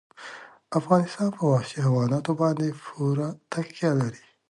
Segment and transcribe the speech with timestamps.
[0.79, 4.23] افغانستان په وحشي حیواناتو باندې پوره تکیه لري.